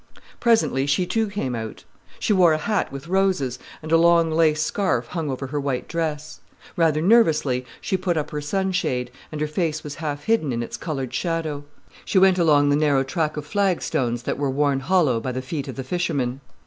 Presently 0.39 0.87
she 0.87 1.05
too 1.05 1.27
came 1.27 1.53
out. 1.53 1.83
She 2.17 2.33
wore 2.33 2.53
a 2.53 2.57
hat 2.57 2.91
with 2.91 3.07
roses, 3.07 3.59
and 3.83 3.91
a 3.91 3.97
long 3.97 4.31
lace 4.31 4.63
scarf 4.63 5.05
hung 5.09 5.29
over 5.29 5.45
her 5.45 5.59
white 5.59 5.87
dress. 5.87 6.39
Rather 6.75 7.03
nervously, 7.03 7.67
she 7.81 7.97
put 7.97 8.17
up 8.17 8.31
her 8.31 8.41
sunshade, 8.41 9.11
and 9.31 9.39
her 9.39 9.47
face 9.47 9.83
was 9.83 9.93
half 10.01 10.23
hidden 10.23 10.51
in 10.51 10.63
its 10.63 10.75
coloured 10.75 11.13
shadow. 11.13 11.65
She 12.03 12.17
went 12.17 12.39
along 12.39 12.69
the 12.69 12.75
narrow 12.75 13.03
track 13.03 13.37
of 13.37 13.45
flag 13.45 13.83
stones 13.83 14.23
that 14.23 14.39
were 14.39 14.49
worn 14.49 14.79
hollow 14.79 15.19
by 15.19 15.31
the 15.31 15.39
feet 15.43 15.67
of 15.67 15.75
the 15.75 15.83
fishermen. 15.83 16.41